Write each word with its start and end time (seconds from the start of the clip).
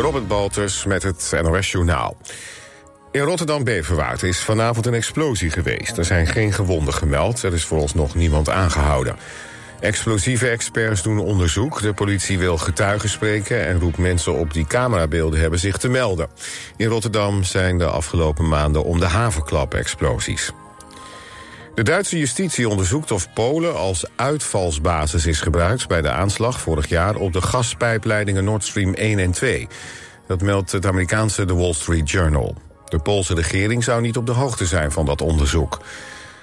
Robert 0.00 0.28
Balters 0.28 0.84
met 0.84 1.02
het 1.02 1.32
NOS 1.42 1.70
Journaal. 1.70 2.16
In 3.10 3.20
Rotterdam-Beverwaard 3.20 4.22
is 4.22 4.40
vanavond 4.40 4.86
een 4.86 4.94
explosie 4.94 5.50
geweest. 5.50 5.98
Er 5.98 6.04
zijn 6.04 6.26
geen 6.26 6.52
gewonden 6.52 6.94
gemeld, 6.94 7.42
er 7.42 7.52
is 7.52 7.64
vooralsnog 7.64 8.14
niemand 8.14 8.48
aangehouden. 8.48 9.16
Explosieve 9.80 10.48
experts 10.48 11.02
doen 11.02 11.18
onderzoek. 11.18 11.82
De 11.82 11.92
politie 11.92 12.38
wil 12.38 12.58
getuigen 12.58 13.08
spreken 13.08 13.66
en 13.66 13.80
roept 13.80 13.98
mensen 13.98 14.34
op 14.34 14.52
die 14.52 14.66
camerabeelden 14.66 15.40
hebben 15.40 15.58
zich 15.58 15.76
te 15.76 15.88
melden. 15.88 16.28
In 16.76 16.88
Rotterdam 16.88 17.44
zijn 17.44 17.78
de 17.78 17.86
afgelopen 17.86 18.48
maanden 18.48 18.84
om 18.84 19.00
de 19.00 19.08
havenklap 19.08 19.74
explosies. 19.74 20.52
De 21.80 21.86
Duitse 21.86 22.18
justitie 22.18 22.68
onderzoekt 22.68 23.10
of 23.10 23.32
Polen 23.32 23.76
als 23.76 24.04
uitvalsbasis 24.16 25.26
is 25.26 25.40
gebruikt... 25.40 25.88
bij 25.88 26.02
de 26.02 26.10
aanslag 26.10 26.60
vorig 26.60 26.88
jaar 26.88 27.16
op 27.16 27.32
de 27.32 27.42
gaspijpleidingen 27.42 28.44
Nord 28.44 28.64
Stream 28.64 28.94
1 28.94 29.18
en 29.18 29.30
2. 29.30 29.68
Dat 30.26 30.42
meldt 30.42 30.72
het 30.72 30.86
Amerikaanse 30.86 31.44
The 31.44 31.54
Wall 31.54 31.72
Street 31.72 32.10
Journal. 32.10 32.56
De 32.88 32.98
Poolse 32.98 33.34
regering 33.34 33.84
zou 33.84 34.00
niet 34.00 34.16
op 34.16 34.26
de 34.26 34.32
hoogte 34.32 34.66
zijn 34.66 34.92
van 34.92 35.06
dat 35.06 35.20
onderzoek. 35.20 35.80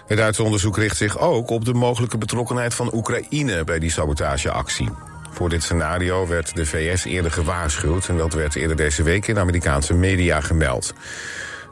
Het 0.08 0.18
Duitse 0.18 0.44
onderzoek 0.44 0.78
richt 0.78 0.98
zich 0.98 1.20
ook 1.20 1.50
op 1.50 1.66
de 1.66 1.74
mogelijke 1.74 2.18
betrokkenheid 2.18 2.74
van 2.74 2.94
Oekraïne... 2.94 3.64
bij 3.64 3.80
die 3.80 3.92
sabotageactie. 3.92 4.90
Voor 5.32 5.50
dit 5.50 5.64
scenario 5.64 6.28
werd 6.28 6.56
de 6.56 6.66
VS 6.66 7.06
eerder 7.06 7.32
gewaarschuwd... 7.32 8.08
en 8.08 8.18
dat 8.18 8.34
werd 8.34 8.56
eerder 8.56 8.76
deze 8.76 9.04
week 9.04 9.28
in 9.28 9.40
Amerikaanse 9.40 9.94
media 9.94 10.42
gemeld. 10.42 10.94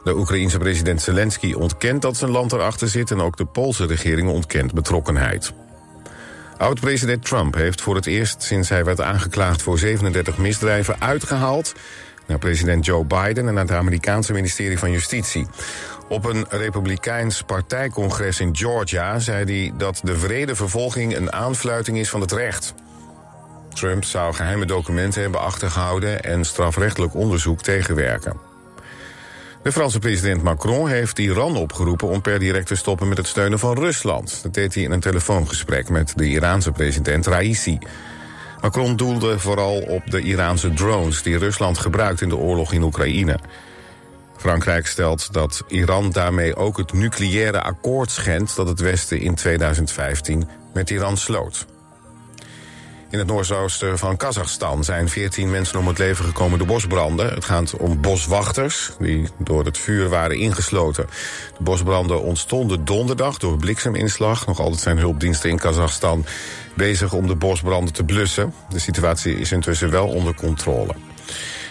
De 0.06 0.16
Oekraïense 0.16 0.58
president 0.58 1.02
Zelensky 1.02 1.52
ontkent 1.52 2.02
dat 2.02 2.16
zijn 2.16 2.30
land 2.30 2.52
erachter 2.52 2.88
zit... 2.88 3.10
en 3.10 3.20
ook 3.20 3.36
de 3.36 3.44
Poolse 3.44 3.86
regering 3.86 4.28
ontkent 4.28 4.72
betrokkenheid. 4.72 5.52
Oud-president 6.56 7.24
Trump 7.24 7.54
heeft 7.54 7.80
voor 7.80 7.94
het 7.94 8.06
eerst 8.06 8.42
sinds 8.42 8.68
hij 8.68 8.84
werd 8.84 9.00
aangeklaagd... 9.00 9.62
voor 9.62 9.78
37 9.78 10.38
misdrijven 10.38 11.00
uitgehaald 11.00 11.74
naar 12.26 12.38
president 12.38 12.84
Joe 12.84 13.04
Biden... 13.04 13.48
en 13.48 13.54
naar 13.54 13.64
het 13.64 13.72
Amerikaanse 13.72 14.32
ministerie 14.32 14.78
van 14.78 14.90
Justitie. 14.90 15.46
Op 16.08 16.24
een 16.24 16.46
republikeins 16.48 17.42
partijcongres 17.42 18.40
in 18.40 18.56
Georgia 18.56 19.18
zei 19.18 19.44
hij 19.44 19.72
dat 19.76 20.00
de 20.02 20.18
vrede 20.18 20.54
vervolging 20.54 21.16
een 21.16 21.32
aanfluiting 21.32 21.98
is 21.98 22.08
van 22.08 22.20
het 22.20 22.32
recht. 22.32 22.74
Trump 23.74 24.04
zou 24.04 24.34
geheime 24.34 24.66
documenten 24.66 25.22
hebben 25.22 25.40
achtergehouden 25.40 26.22
en 26.22 26.44
strafrechtelijk 26.44 27.14
onderzoek 27.14 27.62
tegenwerken. 27.62 28.55
De 29.66 29.72
Franse 29.72 29.98
president 29.98 30.42
Macron 30.42 30.88
heeft 30.88 31.18
Iran 31.18 31.56
opgeroepen 31.56 32.08
om 32.08 32.20
per 32.20 32.38
direct 32.38 32.66
te 32.66 32.74
stoppen 32.74 33.08
met 33.08 33.16
het 33.16 33.26
steunen 33.26 33.58
van 33.58 33.78
Rusland. 33.78 34.42
Dat 34.42 34.54
deed 34.54 34.74
hij 34.74 34.82
in 34.82 34.90
een 34.90 35.00
telefoongesprek 35.00 35.88
met 35.88 36.12
de 36.16 36.28
Iraanse 36.28 36.72
president 36.72 37.26
Raisi. 37.26 37.78
Macron 38.60 38.96
doelde 38.96 39.38
vooral 39.38 39.80
op 39.80 40.10
de 40.10 40.20
Iraanse 40.20 40.72
drones 40.72 41.22
die 41.22 41.38
Rusland 41.38 41.78
gebruikt 41.78 42.20
in 42.20 42.28
de 42.28 42.36
oorlog 42.36 42.72
in 42.72 42.82
Oekraïne. 42.82 43.38
Frankrijk 44.36 44.86
stelt 44.86 45.32
dat 45.32 45.64
Iran 45.68 46.10
daarmee 46.10 46.56
ook 46.56 46.76
het 46.76 46.92
nucleaire 46.92 47.62
akkoord 47.62 48.10
schendt 48.10 48.56
dat 48.56 48.68
het 48.68 48.80
Westen 48.80 49.20
in 49.20 49.34
2015 49.34 50.48
met 50.72 50.90
Iran 50.90 51.16
sloot. 51.16 51.66
In 53.10 53.18
het 53.18 53.26
noordoosten 53.26 53.98
van 53.98 54.16
Kazachstan 54.16 54.84
zijn 54.84 55.08
14 55.08 55.50
mensen 55.50 55.78
om 55.78 55.86
het 55.86 55.98
leven 55.98 56.24
gekomen 56.24 56.58
door 56.58 56.66
bosbranden. 56.66 57.34
Het 57.34 57.44
gaat 57.44 57.76
om 57.76 58.00
boswachters 58.00 58.90
die 58.98 59.28
door 59.38 59.64
het 59.64 59.78
vuur 59.78 60.08
waren 60.08 60.36
ingesloten. 60.36 61.06
De 61.58 61.62
bosbranden 61.62 62.22
ontstonden 62.22 62.84
donderdag 62.84 63.38
door 63.38 63.56
blikseminslag. 63.56 64.46
Nog 64.46 64.60
altijd 64.60 64.80
zijn 64.80 64.98
hulpdiensten 64.98 65.50
in 65.50 65.58
Kazachstan 65.58 66.24
bezig 66.74 67.12
om 67.12 67.26
de 67.26 67.36
bosbranden 67.36 67.92
te 67.92 68.04
blussen. 68.04 68.54
De 68.68 68.78
situatie 68.78 69.38
is 69.38 69.52
intussen 69.52 69.90
wel 69.90 70.08
onder 70.08 70.34
controle. 70.34 70.94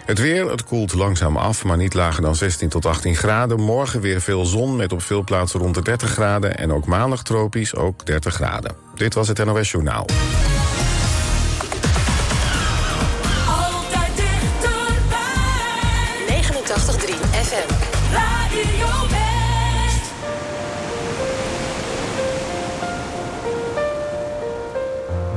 Het 0.05 0.19
weer, 0.19 0.49
het 0.49 0.63
koelt 0.63 0.93
langzaam 0.93 1.37
af, 1.37 1.63
maar 1.63 1.77
niet 1.77 1.93
lager 1.93 2.21
dan 2.21 2.35
16 2.35 2.69
tot 2.69 2.85
18 2.85 3.15
graden. 3.15 3.59
Morgen 3.59 4.01
weer 4.01 4.21
veel 4.21 4.45
zon 4.45 4.75
met 4.75 4.91
op 4.91 5.01
veel 5.01 5.23
plaatsen 5.23 5.59
rond 5.59 5.75
de 5.75 5.81
30 5.81 6.09
graden. 6.09 6.57
En 6.57 6.71
ook 6.71 6.85
maandag 6.85 7.23
tropisch, 7.23 7.75
ook 7.75 8.05
30 8.05 8.33
graden. 8.33 8.75
Dit 8.95 9.13
was 9.13 9.27
het 9.27 9.45
NOS 9.45 9.71
Journaal. 9.71 10.05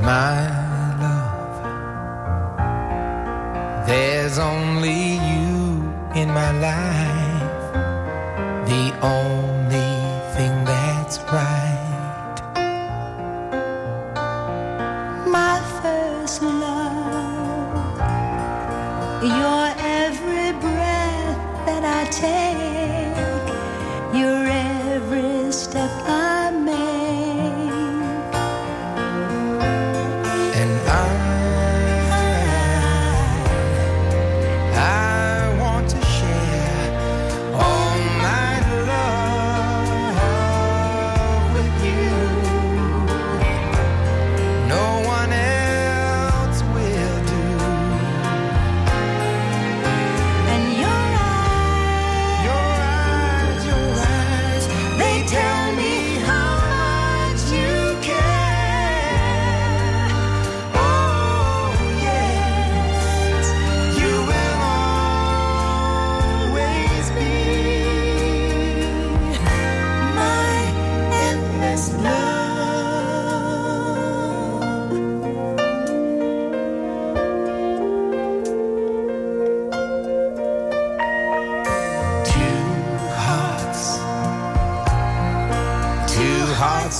My 0.01 0.97
love. 0.99 1.67
There's 3.87 4.37
only 4.39 5.13
you 5.29 5.93
in 6.15 6.27
my 6.29 6.51
life, 6.51 7.73
the 8.67 8.93
only 9.01 9.58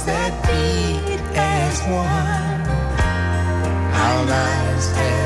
that 0.04 0.34
beat 0.48 1.20
as 1.36 1.82
one, 1.84 2.62
our 3.94 4.26
lives 4.26 5.19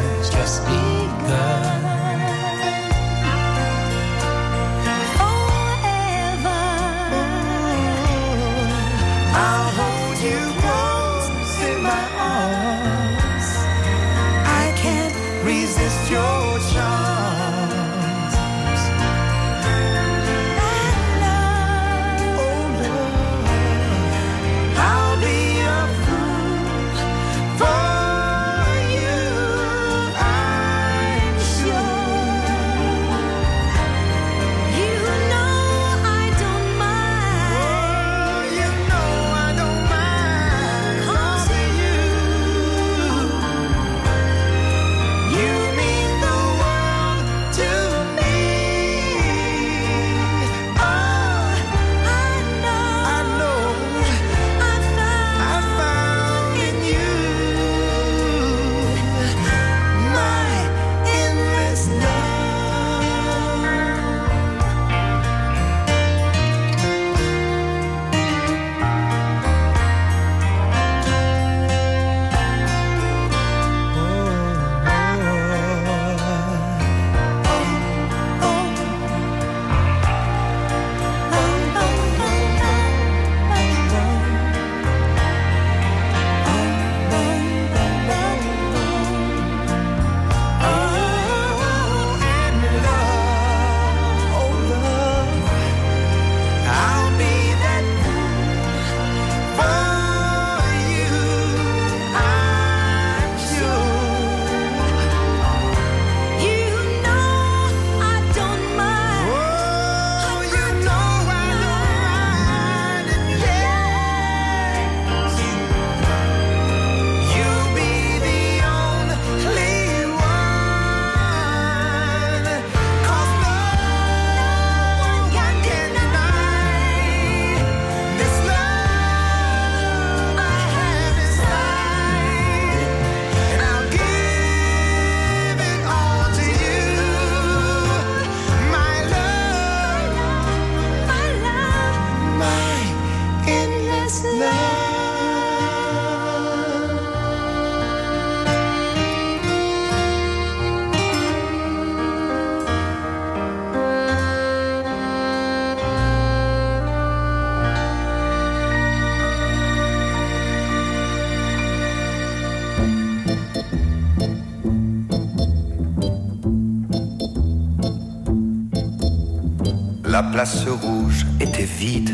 place 170.43 170.67
rouge 170.67 171.25
était 171.39 171.63
vide. 171.63 172.13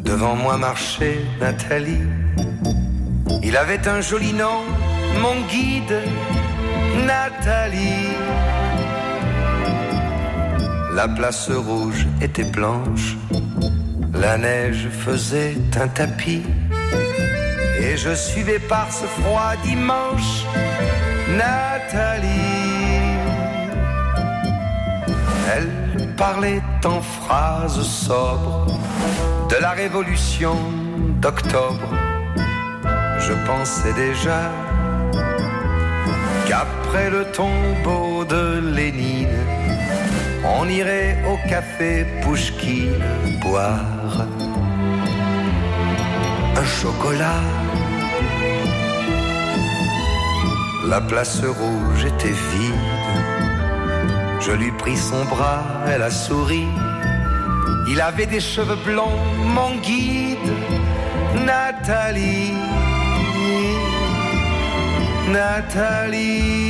Devant 0.00 0.34
moi 0.34 0.56
marchait 0.58 1.20
Nathalie. 1.40 2.02
Il 3.44 3.56
avait 3.56 3.86
un 3.86 4.00
joli 4.00 4.32
nom, 4.32 4.58
mon 5.22 5.36
guide, 5.46 6.00
Nathalie. 7.06 8.16
La 10.96 11.06
place 11.06 11.48
rouge 11.48 12.08
était 12.20 12.50
blanche, 12.58 13.16
la 14.12 14.36
neige 14.36 14.88
faisait 14.90 15.56
un 15.80 15.86
tapis. 15.86 16.42
Et 17.78 17.96
je 17.96 18.12
suivais 18.16 18.58
par 18.58 18.90
ce 18.90 19.04
froid 19.04 19.52
dimanche 19.62 20.44
Nathalie. 21.38 22.43
Parlait 26.16 26.62
en 26.84 27.00
phrases 27.00 27.82
sobres 27.82 28.66
de 29.50 29.56
la 29.60 29.70
révolution 29.70 30.56
d'octobre. 31.20 31.90
Je 33.18 33.32
pensais 33.46 33.92
déjà 33.94 34.50
qu'après 36.46 37.10
le 37.10 37.24
tombeau 37.32 38.24
de 38.24 38.60
Lénine, 38.76 39.28
on 40.58 40.68
irait 40.68 41.16
au 41.30 41.36
café 41.48 42.06
Pouchkine 42.22 43.02
boire 43.40 44.26
un 46.56 46.64
chocolat. 46.64 47.42
La 50.86 51.00
place 51.00 51.40
rouge 51.40 52.04
était 52.04 52.28
vide. 52.28 53.03
Je 54.46 54.52
lui 54.52 54.70
pris 54.72 54.96
son 54.96 55.24
bras, 55.24 55.62
elle 55.88 56.02
a 56.02 56.10
souri. 56.10 56.66
Il 57.88 57.98
avait 57.98 58.26
des 58.26 58.40
cheveux 58.40 58.76
blonds, 58.84 59.18
mon 59.56 59.76
guide, 59.76 60.52
Nathalie. 61.46 62.52
Nathalie. 65.32 66.64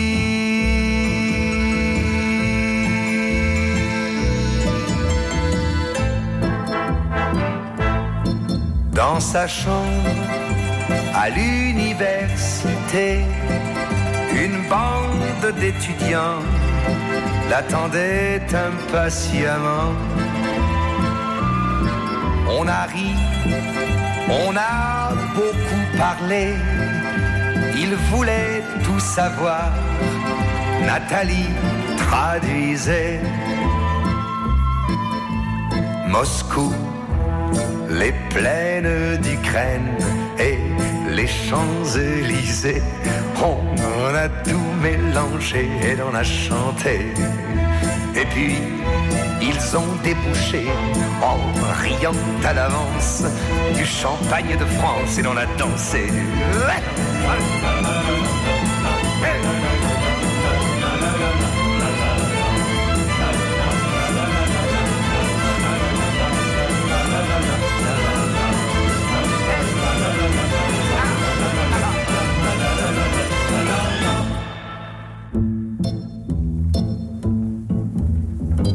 Dans 8.93 9.19
sa 9.19 9.49
chambre, 9.49 10.11
à 11.13 11.29
l'université, 11.31 13.25
une 14.33 14.69
bande 14.69 15.55
d'étudiants 15.59 16.41
l'attendait 17.51 18.43
impatiemment. 18.69 19.93
On 22.59 22.67
a 22.69 22.83
ri, 22.85 23.11
on 24.29 24.57
a 24.57 25.13
beaucoup 25.35 25.85
parlé, 25.99 26.55
il 27.77 27.95
voulait 28.11 28.63
tout 28.85 29.01
savoir. 29.01 29.73
Nathalie 30.87 31.51
traduisait 31.97 33.21
Moscou, 36.09 36.73
les 37.91 38.15
plaines 38.31 39.17
d'Ukraine 39.23 39.97
et 40.39 40.59
les 41.15 41.27
Champs-Élysées. 41.27 42.83
On 43.43 44.15
a 44.15 44.29
tout 44.29 44.69
mélangé 44.83 45.69
et 45.83 45.97
on 46.03 46.15
a 46.15 46.25
chanté. 46.25 47.13
Et 48.17 48.27
puis, 48.27 48.55
ils 49.41 49.77
ont 49.77 49.95
débouché 50.03 50.67
en 51.23 51.39
riant 51.83 52.19
à 52.45 52.53
l'avance 52.53 53.23
du 53.75 53.85
champagne 53.85 54.57
de 54.59 54.65
France 54.65 55.19
et 55.19 55.23
l'on 55.23 55.37
a 55.37 55.47
dansé. 55.57 56.07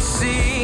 see. 0.00 0.63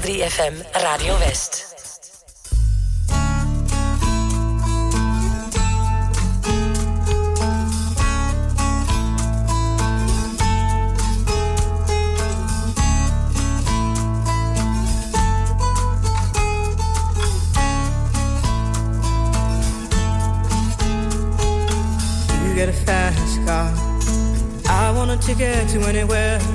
89.3 0.00 0.22
FM 0.22 0.54
Radio 0.82 1.14
West. 1.14 1.66
You 22.48 22.54
get 22.54 22.68
a 22.68 22.72
fast 22.72 23.46
car. 23.46 23.70
I 24.66 24.92
want 24.92 25.10
a 25.10 25.16
ticket 25.18 25.68
to 25.70 25.80
anywhere. 25.82 26.49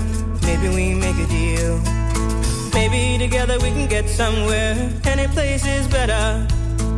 Together 3.30 3.58
we 3.60 3.72
can 3.72 3.88
get 3.88 4.08
somewhere. 4.08 4.76
Any 5.04 5.28
place 5.28 5.66
is 5.66 5.88
better. 5.88 6.46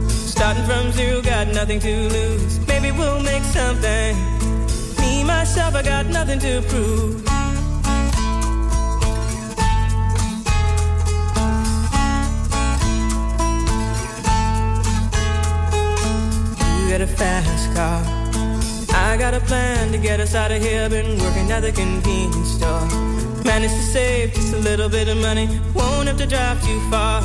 Starting 0.09 0.65
from 0.65 0.91
zero, 0.91 1.21
got 1.21 1.47
nothing 1.47 1.79
to 1.79 1.93
lose. 2.09 2.59
Maybe 2.67 2.91
we'll 2.91 3.21
make 3.21 3.43
something. 3.43 4.13
Me, 4.99 5.23
myself, 5.23 5.73
I 5.73 5.83
got 5.83 6.05
nothing 6.07 6.39
to 6.39 6.61
prove. 6.67 7.15
You 16.77 16.87
get 16.89 17.01
a 17.01 17.07
fast 17.07 17.65
car. 17.73 18.01
I 18.93 19.15
got 19.17 19.33
a 19.33 19.39
plan 19.39 19.93
to 19.93 19.97
get 19.97 20.19
us 20.19 20.35
out 20.35 20.51
of 20.51 20.61
here. 20.61 20.89
Been 20.89 21.17
working 21.19 21.49
at 21.51 21.61
the 21.61 21.71
convenience 21.71 22.51
store. 22.51 23.06
Managed 23.47 23.75
to 23.75 23.81
save 23.81 24.33
just 24.33 24.53
a 24.53 24.57
little 24.57 24.89
bit 24.89 25.07
of 25.07 25.17
money. 25.19 25.47
Won't 25.73 26.09
have 26.09 26.17
to 26.17 26.27
drive 26.27 26.61
too 26.65 26.81
far. 26.91 27.21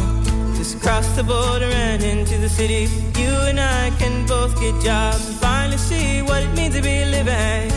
Just 0.56 0.80
cross 0.80 1.06
the 1.16 1.24
border 1.24 1.66
and 1.66 2.00
into 2.00 2.38
the 2.38 2.48
city. 2.48 2.86
You 3.20 3.32
and 3.50 3.58
I 3.58 3.90
can 3.98 4.24
both 4.26 4.54
get 4.60 4.80
jobs 4.80 5.28
and 5.28 5.36
finally 5.38 5.78
see 5.78 6.22
what 6.22 6.44
it 6.44 6.54
means 6.56 6.76
to 6.76 6.80
be 6.80 7.04
living. 7.06 7.70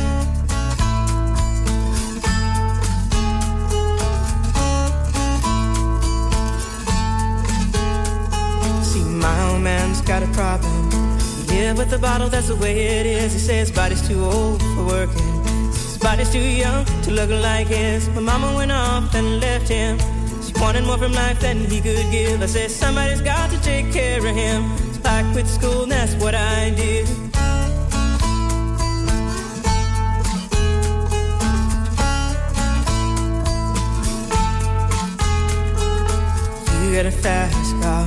See, 8.84 9.04
my 9.26 9.50
old 9.50 9.64
man's 9.64 10.02
got 10.02 10.22
a 10.22 10.28
problem. 10.28 10.92
He 11.50 11.62
Yeah, 11.62 11.74
with 11.74 11.90
the 11.90 11.98
bottle, 11.98 12.30
that's 12.30 12.50
the 12.50 12.56
way 12.58 13.00
it 13.00 13.08
is. 13.08 13.34
He 13.34 13.40
says 13.40 13.72
body's 13.72 14.08
too 14.08 14.24
old 14.24 14.62
for 14.62 14.86
working. 14.86 15.35
Body's 16.06 16.30
too 16.32 16.38
young 16.40 16.86
to 17.02 17.10
look 17.10 17.32
like 17.32 17.66
his. 17.66 18.08
My 18.10 18.22
mama 18.22 18.56
went 18.56 18.72
off 18.72 19.16
and 19.16 19.40
left 19.42 19.68
him. 19.68 19.98
She 20.46 20.54
wanted 20.62 20.86
more 20.86 21.00
from 21.00 21.14
life 21.14 21.40
than 21.40 21.66
he 21.66 21.82
could 21.82 22.12
give. 22.12 22.44
I 22.44 22.46
said, 22.46 22.70
somebody's 22.70 23.22
got 23.22 23.50
to 23.50 23.60
take 23.64 23.92
care 23.92 24.20
of 24.20 24.36
him. 24.36 24.78
So 24.94 25.02
I 25.04 25.28
quit 25.34 25.48
school, 25.48 25.82
and 25.82 25.92
that's 25.92 26.14
what 26.24 26.36
I 26.36 26.70
did. 26.76 27.08
You 36.84 36.96
got 36.96 37.08
a 37.08 37.16
fast 37.26 37.72
car. 37.82 38.06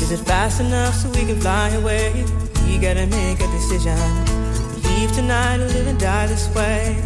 Is 0.00 0.10
it 0.10 0.24
fast 0.24 0.62
enough 0.62 0.94
so 0.94 1.10
we 1.10 1.26
can 1.26 1.38
fly 1.38 1.68
away? 1.80 2.24
You 2.64 2.80
gotta 2.80 3.06
make 3.06 3.40
a 3.40 3.48
decision. 3.58 3.98
Leave 4.88 5.12
tonight 5.12 5.60
or 5.60 5.68
live 5.68 5.86
and 5.86 6.00
die 6.00 6.28
this 6.28 6.48
way. 6.54 7.05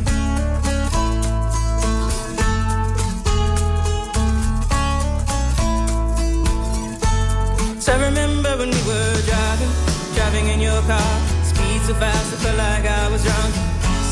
So 11.90 11.96
fast, 11.98 12.32
I 12.32 12.36
felt 12.36 12.56
like 12.56 12.84
I 12.86 13.08
was 13.10 13.22
drunk. 13.24 13.52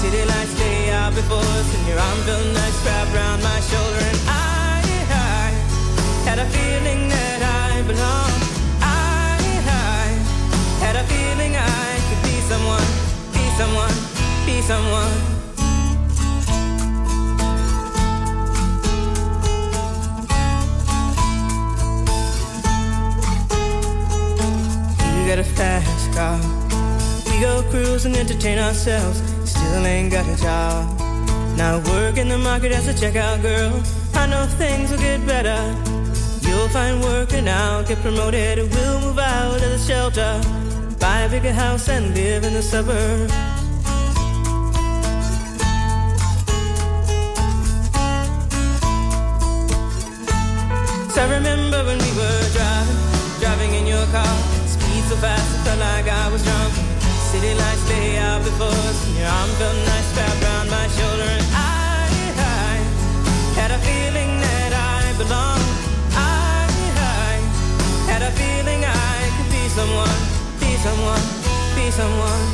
City 0.02 0.24
lights 0.24 0.58
lay 0.58 0.90
out 0.90 1.14
before 1.14 1.38
us, 1.38 1.68
and 1.76 1.86
your 1.86 1.98
arm 1.98 2.18
felt 2.26 2.46
nice 2.54 2.78
wrapped 2.84 3.14
around 3.14 3.40
my 3.42 3.60
shoulder. 3.70 4.02
And 4.10 4.18
I, 4.26 4.82
I 5.38 5.48
had 6.28 6.38
a 6.40 6.46
feeling 6.56 7.08
that 7.08 7.40
I 7.70 7.82
belonged. 7.86 8.42
I, 8.82 9.38
I 9.94 10.06
had 10.82 10.96
a 10.96 11.04
feeling 11.06 11.54
I 11.54 11.90
could 12.08 12.22
be 12.26 12.36
someone, 12.50 12.88
be 13.36 13.44
someone, 13.60 13.96
be 14.44 14.60
someone. 14.70 15.16
You 25.14 25.28
got 25.30 25.38
a 25.38 25.44
fast 25.44 26.12
car. 26.16 26.57
Go 27.40 27.62
cruise 27.70 28.04
and 28.04 28.16
entertain 28.16 28.58
ourselves. 28.58 29.22
Still 29.48 29.86
ain't 29.86 30.10
got 30.10 30.26
a 30.26 30.36
job. 30.42 30.98
Now 31.56 31.78
work 31.92 32.18
in 32.18 32.28
the 32.28 32.36
market 32.38 32.72
as 32.72 32.88
a 32.88 32.92
checkout 32.92 33.42
girl. 33.42 33.80
I 34.14 34.26
know 34.26 34.44
things 34.58 34.90
will 34.90 34.98
get 34.98 35.24
better. 35.24 35.58
You'll 36.42 36.68
find 36.68 37.00
work 37.00 37.32
and 37.32 37.48
I'll 37.48 37.84
get 37.84 37.98
promoted. 37.98 38.58
We'll 38.58 39.00
move 39.02 39.18
out 39.18 39.54
of 39.54 39.60
the 39.60 39.78
shelter, 39.78 40.40
buy 40.98 41.20
a 41.20 41.30
bigger 41.30 41.52
house 41.52 41.88
and 41.88 42.12
live 42.14 42.42
in 42.42 42.54
the 42.54 42.62
suburbs. 42.62 43.32
City 57.38 57.54
lights 57.54 57.88
lay 57.88 58.16
out 58.16 58.42
before 58.42 58.66
us, 58.66 59.06
and 59.06 59.16
your 59.16 59.28
arm 59.28 59.50
felt 59.60 59.76
nice 59.86 60.10
wrapped 60.16 60.42
around 60.42 60.70
my 60.70 60.88
shoulder. 60.88 61.22
And 61.22 61.46
I, 61.54 62.10
I 62.34 62.74
had 63.54 63.70
a 63.70 63.78
feeling 63.78 64.40
that 64.40 64.72
I 64.74 65.14
belonged. 65.16 65.70
I, 66.18 66.66
I 66.98 67.38
had 68.10 68.22
a 68.22 68.32
feeling 68.32 68.82
I 68.82 69.30
could 69.36 69.50
be 69.54 69.68
someone, 69.70 70.18
be 70.58 70.74
someone, 70.82 71.22
be 71.76 71.92
someone. 71.94 72.44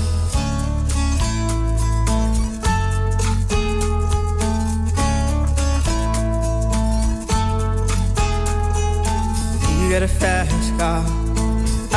You 9.80 9.88
got 9.94 10.02
a 10.02 10.08
fast 10.08 10.78
car. 10.78 11.02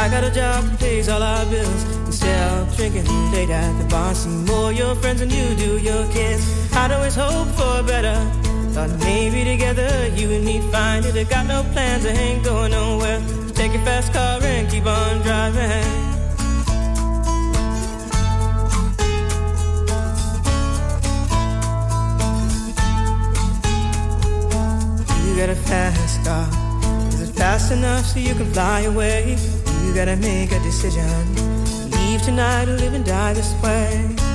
I 0.01 0.07
got 0.07 0.23
a 0.23 0.31
job 0.31 0.63
that 0.63 0.79
pays 0.79 1.09
all 1.09 1.21
our 1.21 1.45
bills. 1.47 1.96
Of 2.27 2.75
drinking 2.75 3.07
late 3.31 3.49
at 3.49 3.77
the 3.79 3.85
bar, 3.85 4.13
see 4.13 4.29
more 4.29 4.71
your 4.71 4.95
friends 4.95 5.19
than 5.21 5.29
you 5.29 5.55
do 5.55 5.77
your 5.77 6.05
kids. 6.11 6.43
I'd 6.73 6.91
always 6.91 7.15
hope 7.15 7.47
for 7.55 7.83
better. 7.83 8.17
Thought 8.73 8.91
maybe 8.99 9.43
together 9.43 10.07
you 10.15 10.31
and 10.31 10.43
me 10.45 10.59
find 10.71 11.05
it. 11.05 11.15
I 11.15 11.23
got 11.23 11.45
no 11.47 11.63
plans, 11.73 12.05
I 12.05 12.09
ain't 12.09 12.43
going 12.43 12.71
nowhere. 12.71 13.21
So 13.47 13.53
take 13.53 13.73
your 13.73 13.83
fast 13.83 14.11
car 14.13 14.41
and 14.43 14.69
keep 14.69 14.85
on 14.85 15.21
driving. 15.21 16.07
You 25.25 25.35
got 25.37 25.49
a 25.49 25.55
fast 25.55 26.25
car. 26.25 26.47
Is 27.09 27.21
it 27.21 27.33
fast 27.33 27.71
enough 27.71 28.05
so 28.05 28.19
you 28.19 28.35
can 28.35 28.51
fly 28.53 28.81
away? 28.81 29.37
You 29.83 29.93
gotta 29.93 30.17
make 30.17 30.51
a 30.51 30.59
decision. 30.59 31.56
Leave 32.17 32.25
tonight 32.25 32.67
or 32.67 32.77
live 32.77 32.95
and 32.95 33.05
die 33.05 33.33
this 33.33 33.53
way. 33.61 34.26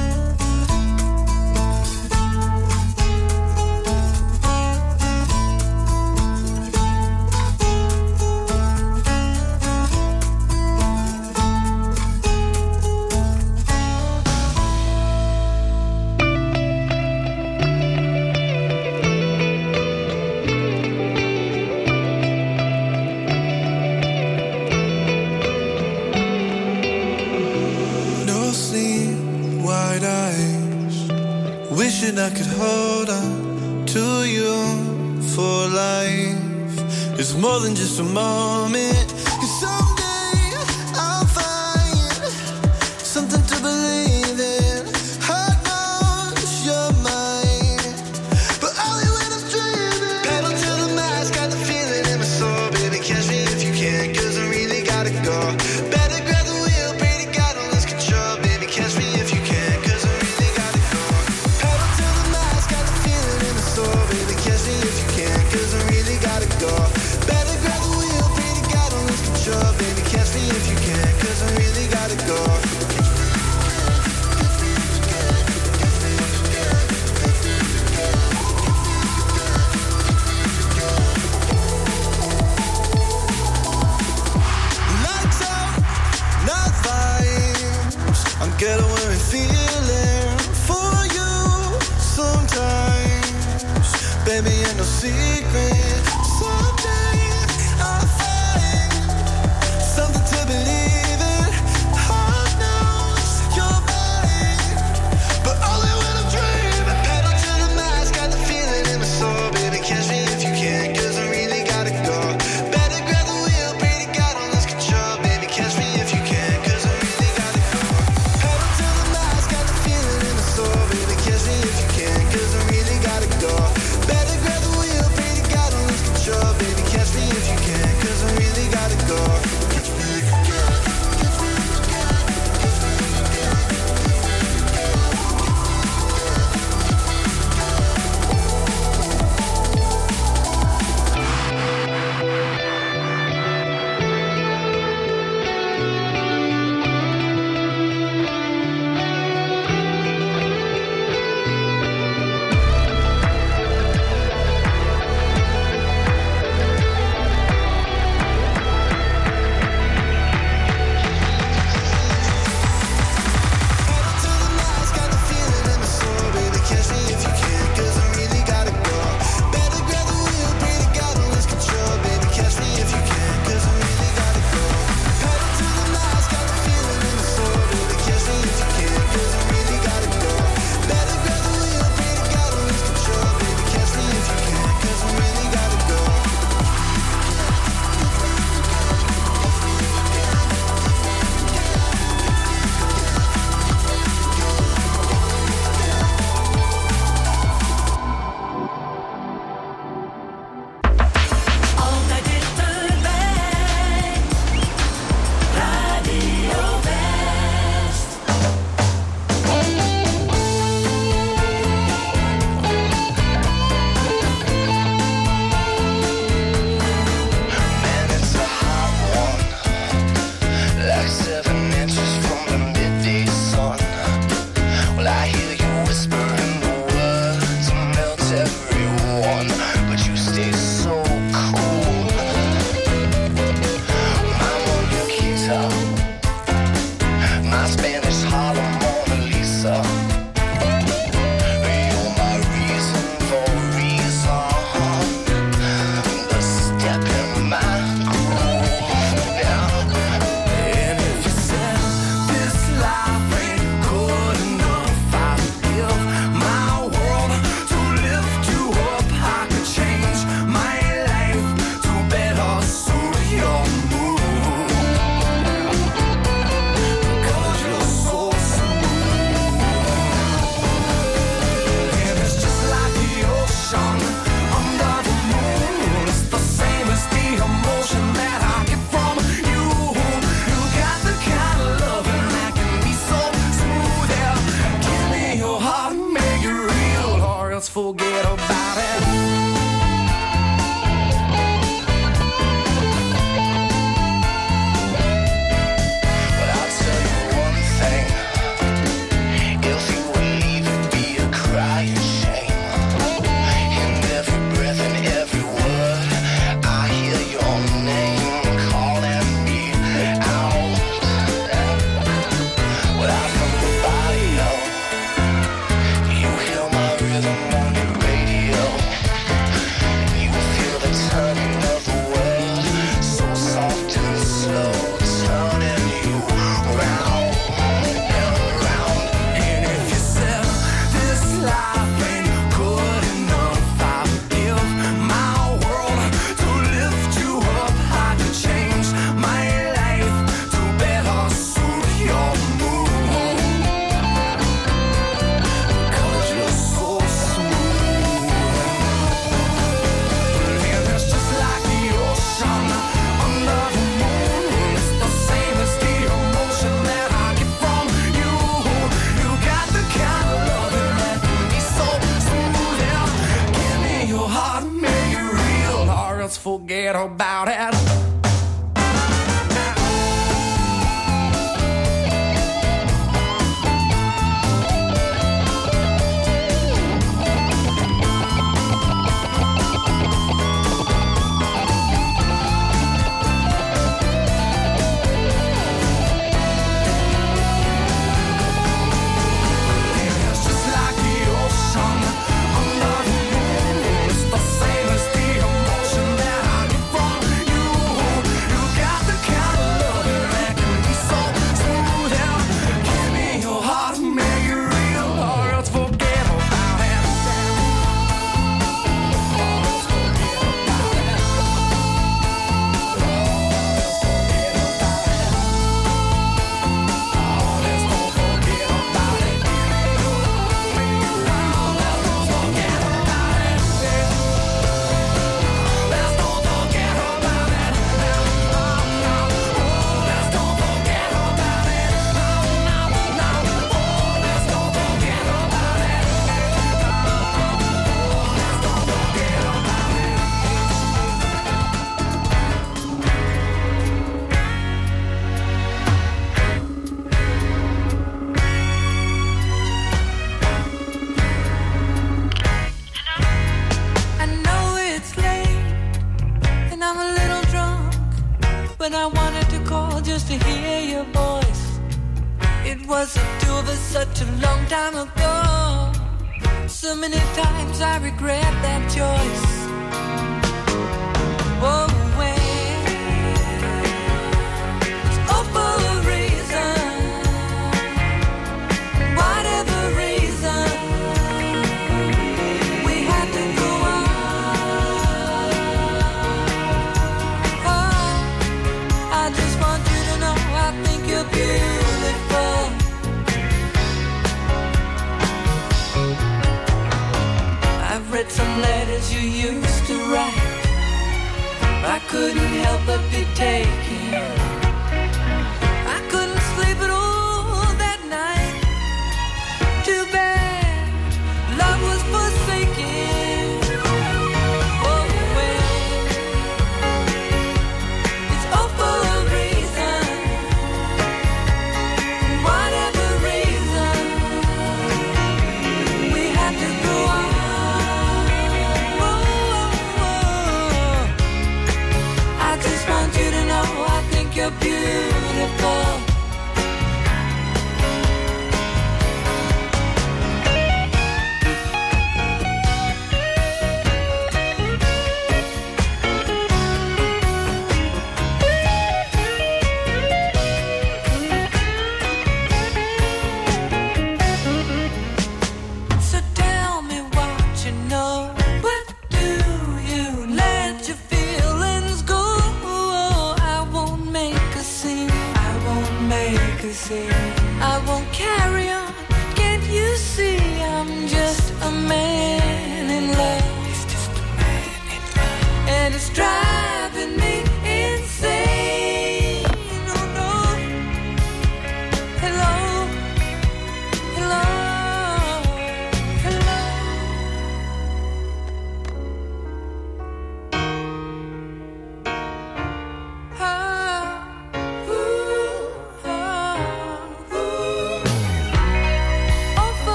No 94.76 94.84
secret. 94.84 96.01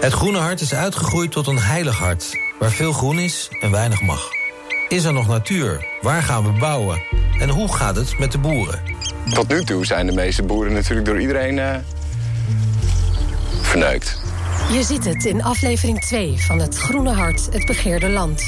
Het 0.00 0.12
groene 0.12 0.38
hart 0.38 0.60
is 0.60 0.74
uitgegroeid 0.74 1.32
tot 1.32 1.46
een 1.46 1.58
heilig 1.58 1.98
hart, 1.98 2.38
waar 2.58 2.70
veel 2.70 2.92
groen 2.92 3.18
is 3.18 3.48
en 3.60 3.70
weinig 3.70 4.00
mag. 4.00 4.28
Is 4.88 5.04
er 5.04 5.12
nog 5.12 5.28
natuur? 5.28 5.86
Waar 6.00 6.22
gaan 6.22 6.44
we 6.44 6.58
bouwen? 6.58 7.02
En 7.38 7.48
hoe 7.48 7.74
gaat 7.74 7.96
het 7.96 8.18
met 8.18 8.32
de 8.32 8.38
boeren? 8.38 8.82
Tot 9.34 9.48
nu 9.48 9.64
toe 9.64 9.86
zijn 9.86 10.06
de 10.06 10.12
meeste 10.12 10.42
boeren 10.42 10.72
natuurlijk 10.72 11.06
door 11.06 11.20
iedereen 11.20 11.56
uh, 11.56 11.74
verneukt. 13.60 14.20
Je 14.72 14.82
ziet 14.82 15.04
het 15.04 15.24
in 15.24 15.42
aflevering 15.42 16.00
2 16.00 16.36
van 16.38 16.58
Het 16.58 16.76
Groene 16.76 17.12
Hart, 17.12 17.48
het 17.52 17.66
begeerde 17.66 18.08
land. 18.08 18.42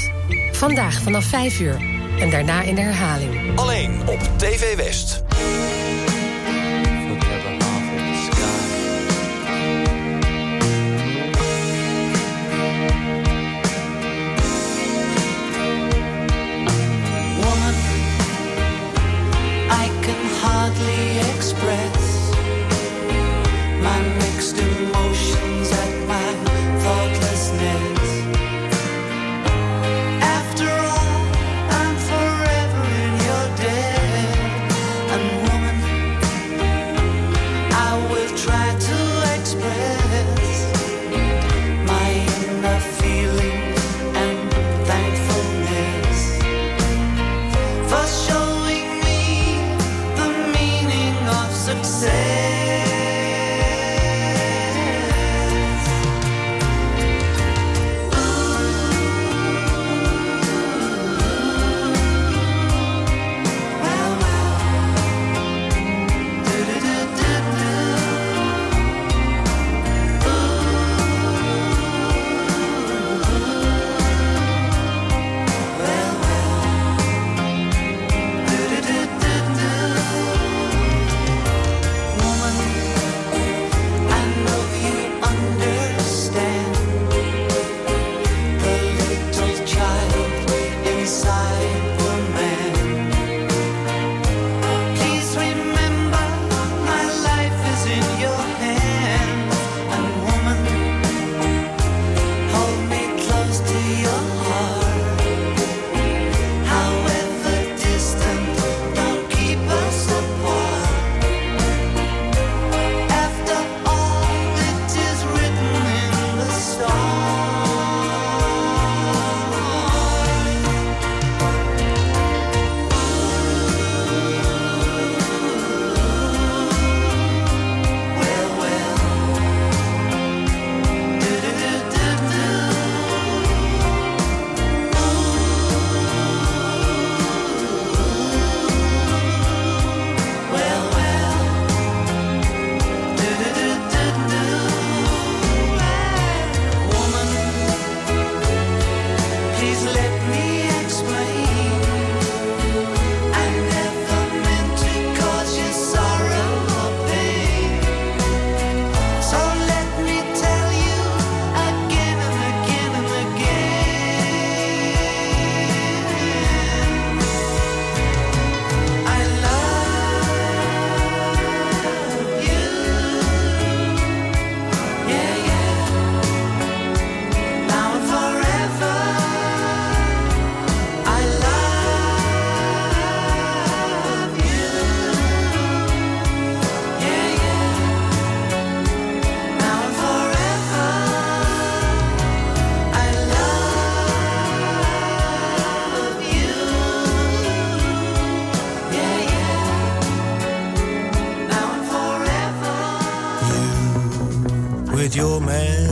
Vandaag 0.51 1.01
vanaf 1.01 1.25
5 1.25 1.59
uur 1.59 1.81
en 2.19 2.29
daarna 2.29 2.61
in 2.61 2.75
de 2.75 2.81
herhaling. 2.81 3.59
Alleen 3.59 4.01
op 4.05 4.19
TV 4.37 4.75
West. 4.75 5.23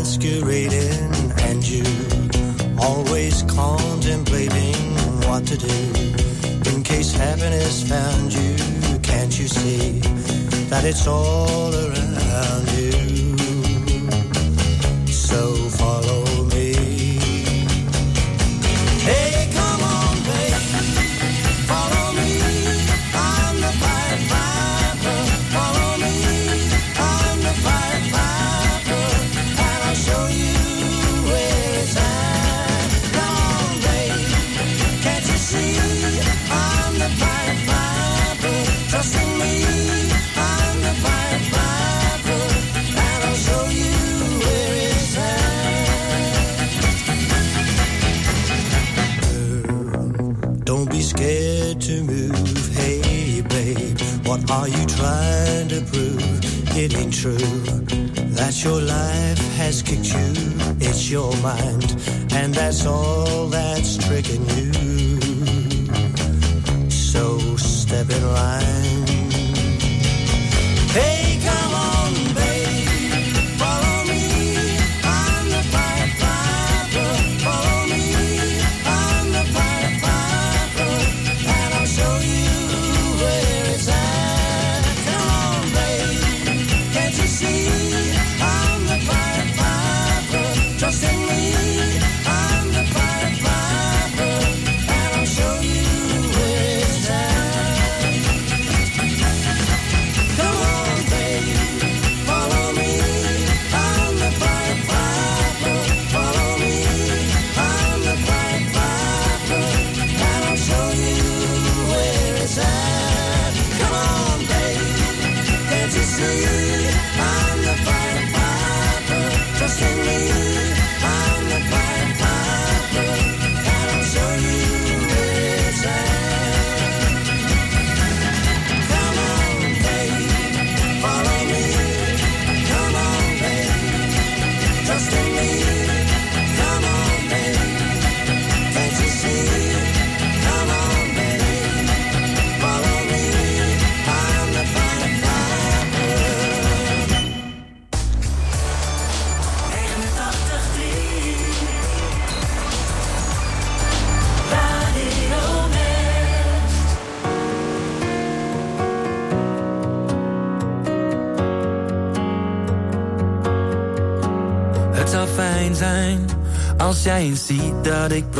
masquerading, 0.01 1.31
and 1.49 1.61
you 1.63 1.83
always 2.79 3.43
contemplating 3.43 4.75
what 5.27 5.45
to 5.45 5.55
do. 5.55 5.79
In 6.71 6.81
case 6.81 7.11
happiness 7.13 7.87
found 7.87 8.33
you, 8.33 8.55
can't 9.03 9.37
you 9.39 9.47
see 9.47 9.99
that 10.71 10.85
it's 10.85 11.05
all 11.05 11.71
around 11.75 12.67
you? 12.79 12.91
So 15.05 15.69
it 56.83 56.97
ain't 56.97 57.13
true 57.13 57.37
that 58.33 58.63
your 58.63 58.81
life 58.81 59.55
has 59.57 59.83
kicked 59.83 60.11
you. 60.13 60.33
It's 60.79 61.11
your 61.11 61.31
mind, 61.37 61.91
and 62.33 62.53
that's 62.55 62.87
all 62.87 63.47
that's 63.47 63.97
tricking 64.07 64.43
you. 64.57 64.71
So 66.89 67.37
step 67.57 68.09
in 68.09 68.23
line. 68.33 69.20